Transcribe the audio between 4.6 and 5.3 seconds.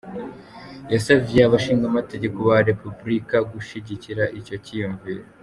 ciyumviro.